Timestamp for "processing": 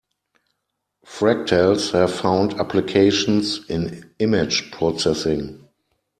4.71-5.67